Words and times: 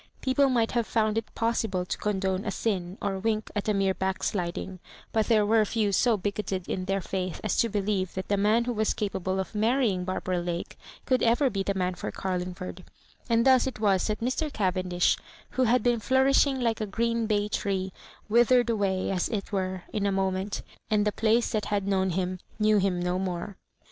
People 0.19 0.49
might 0.49 0.71
have 0.71 0.87
found 0.87 1.15
it 1.15 1.35
possible 1.35 1.85
to 1.85 1.97
condone 1.99 2.43
a 2.43 2.49
sin 2.49 2.97
or 3.03 3.19
wink 3.19 3.51
at 3.55 3.69
a 3.69 3.73
mere 3.75 3.93
backsliding; 3.93 4.79
but 5.11 5.27
there 5.27 5.45
were 5.45 5.63
few 5.63 5.91
so 5.91 6.17
bigoted 6.17 6.67
in 6.67 6.85
their 6.85 7.01
faith 7.01 7.39
as 7.43 7.55
to 7.57 7.69
believe 7.69 8.15
that 8.15 8.27
the 8.27 8.35
man 8.35 8.65
who 8.65 8.73
was 8.73 8.95
capable 8.95 9.39
of 9.39 9.53
marrying 9.53 10.03
Barbara 10.03 10.39
Lake 10.41 10.75
could 11.05 11.21
ever 11.21 11.51
be 11.51 11.61
the 11.61 11.75
man 11.75 11.93
for 11.93 12.11
Carlingiford; 12.11 12.83
and 13.29 13.45
thus 13.45 13.67
It 13.67 13.79
was 13.79 14.07
that 14.07 14.21
Mr. 14.21 14.51
Cavendii^, 14.51 15.19
who 15.51 15.65
had 15.65 15.83
been 15.83 15.99
flourish 15.99 16.47
ing 16.47 16.59
like 16.61 16.81
a 16.81 16.87
green 16.87 17.27
bay 17.27 17.47
tree, 17.47 17.93
withered 18.27 18.69
away^as 18.69 19.31
it 19.31 19.51
were, 19.51 19.83
in 19.93 20.07
a 20.07 20.11
moment, 20.11 20.63
and 20.89 21.05
the 21.05 21.11
place 21.11 21.51
that 21.51 21.65
had 21.65 21.87
known 21.87 22.09
him 22.09 22.39
knew 22.57 22.79
him 22.79 22.99
no 22.99 23.19
more. 23.19 23.55